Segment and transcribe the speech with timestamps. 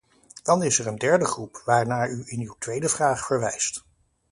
[0.43, 3.83] Dan is er een derde groep, waarnaar u in uw tweede vraag verwijst.